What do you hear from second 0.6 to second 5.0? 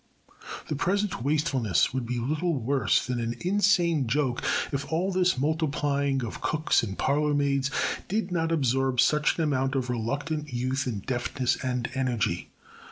The present wastefulness would be little worse than an insane joke if